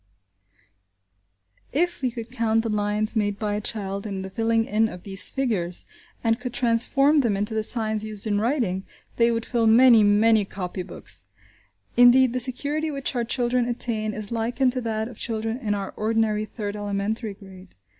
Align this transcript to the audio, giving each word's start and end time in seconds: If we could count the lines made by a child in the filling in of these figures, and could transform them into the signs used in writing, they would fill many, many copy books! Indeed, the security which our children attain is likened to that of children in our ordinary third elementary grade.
If 1.71 2.01
we 2.01 2.09
could 2.09 2.31
count 2.31 2.63
the 2.63 2.69
lines 2.71 3.15
made 3.15 3.37
by 3.37 3.53
a 3.53 3.61
child 3.61 4.07
in 4.07 4.23
the 4.23 4.31
filling 4.31 4.65
in 4.65 4.89
of 4.89 5.03
these 5.03 5.29
figures, 5.29 5.85
and 6.23 6.39
could 6.39 6.55
transform 6.55 7.19
them 7.21 7.37
into 7.37 7.53
the 7.53 7.61
signs 7.61 8.03
used 8.03 8.25
in 8.25 8.39
writing, 8.41 8.83
they 9.17 9.29
would 9.29 9.45
fill 9.45 9.67
many, 9.67 10.03
many 10.03 10.43
copy 10.43 10.81
books! 10.81 11.27
Indeed, 11.97 12.33
the 12.33 12.39
security 12.39 12.89
which 12.89 13.15
our 13.15 13.23
children 13.23 13.65
attain 13.67 14.15
is 14.15 14.31
likened 14.31 14.71
to 14.71 14.81
that 14.81 15.07
of 15.07 15.19
children 15.19 15.59
in 15.59 15.75
our 15.75 15.93
ordinary 15.95 16.45
third 16.45 16.75
elementary 16.75 17.35
grade. 17.35 17.75